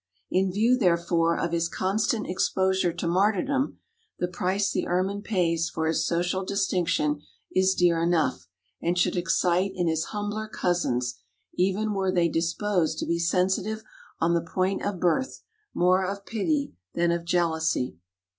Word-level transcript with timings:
In 0.31 0.51
view, 0.51 0.79
therefore, 0.79 1.37
of 1.37 1.51
his 1.51 1.69
constant 1.69 2.25
exposure 2.27 2.91
to 2.91 3.07
martyrdom 3.07 3.77
the 4.17 4.27
price 4.27 4.71
the 4.71 4.87
Ermine 4.87 5.21
pays 5.21 5.69
for 5.69 5.85
his 5.85 6.07
social 6.07 6.43
distinction 6.43 7.21
is 7.55 7.75
dear 7.75 8.01
enough 8.01 8.47
and 8.81 8.97
should 8.97 9.15
excite 9.15 9.73
in 9.75 9.87
his 9.87 10.05
humbler 10.05 10.47
cousins, 10.47 11.19
even 11.53 11.93
were 11.93 12.11
they 12.11 12.29
disposed 12.29 12.97
to 12.97 13.05
be 13.05 13.19
sensitive 13.19 13.83
on 14.19 14.33
the 14.33 14.41
point 14.41 14.83
of 14.83 14.99
birth, 14.99 15.43
more 15.71 16.03
of 16.03 16.25
pity 16.25 16.73
than 16.95 17.11
of 17.11 17.23
jealousy. 17.23 17.97